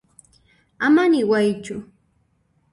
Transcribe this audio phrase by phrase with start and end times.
[0.85, 1.75] Ama niwaychu.